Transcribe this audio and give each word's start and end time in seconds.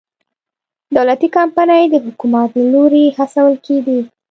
دولتي 0.95 1.27
کمپنۍ 1.37 1.83
د 1.89 1.95
حکومت 2.05 2.47
له 2.57 2.65
لوري 2.73 3.05
هڅول 3.17 3.53
کېدې. 3.65 3.99